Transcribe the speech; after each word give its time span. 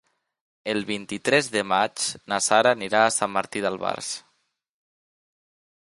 El 0.71 0.79
vint-i-tres 0.87 1.49
de 1.57 1.63
maig 1.73 2.07
na 2.33 2.39
Sara 2.47 2.73
anirà 2.79 3.05
a 3.05 3.13
Sant 3.19 3.35
Martí 3.37 3.63
d'Albars. 3.67 4.13